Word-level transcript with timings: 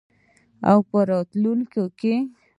او 0.69 0.77
په 0.89 0.99
راتلونکي 1.09 1.83
کې. 1.99 2.15